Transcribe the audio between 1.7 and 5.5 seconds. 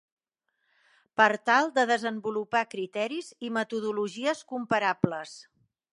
de desenvolupar criteris i metodologies comparables